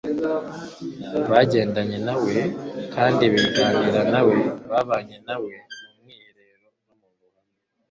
bagendanye 1.29 1.97
na 2.07 2.15
we 2.23 2.35
kandi 2.93 3.23
baganira 3.33 4.01
na 4.13 4.21
we; 4.27 4.37
babanye 4.69 5.17
na 5.27 5.35
we 5.43 5.53
mu 5.73 5.87
rwiherero 5.95 6.67
no 6.87 6.95
mu 6.99 7.05
ruhame. 7.19 7.53